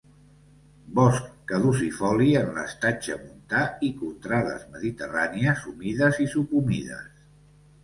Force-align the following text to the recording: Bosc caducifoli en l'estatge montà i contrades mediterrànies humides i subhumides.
Bosc 0.99 1.27
caducifoli 1.51 2.29
en 2.39 2.49
l'estatge 2.55 3.19
montà 3.27 3.61
i 3.89 3.91
contrades 4.01 4.67
mediterrànies 4.73 5.63
humides 5.75 6.21
i 6.27 6.29
subhumides. 6.35 7.09